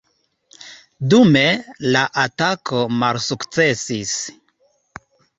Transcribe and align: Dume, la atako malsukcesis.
Dume, 1.13 1.43
la 1.95 2.01
atako 2.21 2.79
malsukcesis. 3.03 4.15